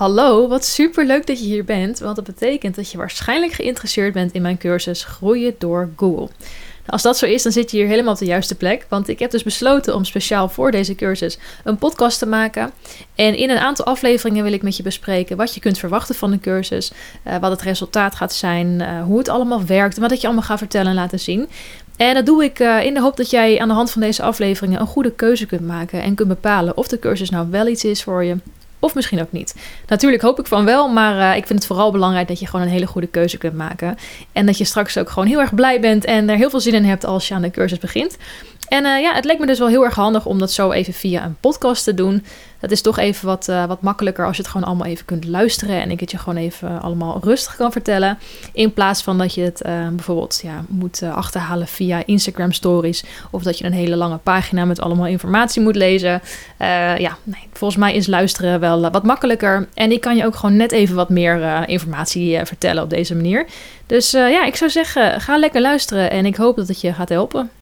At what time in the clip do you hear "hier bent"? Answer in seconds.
1.44-1.98